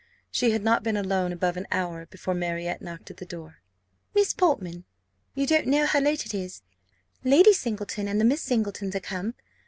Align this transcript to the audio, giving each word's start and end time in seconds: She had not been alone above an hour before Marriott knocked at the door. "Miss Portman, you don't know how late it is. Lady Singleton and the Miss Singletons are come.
She 0.31 0.49
had 0.49 0.63
not 0.63 0.81
been 0.81 0.97
alone 0.97 1.31
above 1.31 1.57
an 1.57 1.67
hour 1.71 2.07
before 2.07 2.33
Marriott 2.33 2.81
knocked 2.81 3.11
at 3.11 3.17
the 3.17 3.23
door. 3.27 3.59
"Miss 4.15 4.33
Portman, 4.33 4.83
you 5.35 5.45
don't 5.45 5.67
know 5.67 5.85
how 5.85 5.99
late 5.99 6.25
it 6.25 6.33
is. 6.33 6.63
Lady 7.23 7.53
Singleton 7.53 8.07
and 8.07 8.19
the 8.19 8.25
Miss 8.25 8.41
Singletons 8.41 8.95
are 8.95 8.99
come. 8.99 9.35